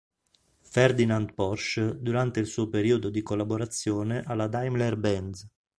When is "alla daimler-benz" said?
4.25-5.47